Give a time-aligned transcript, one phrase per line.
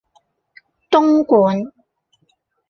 [0.89, 1.71] 東莞